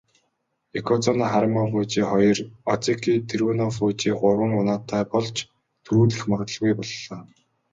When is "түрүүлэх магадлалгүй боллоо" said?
5.83-7.17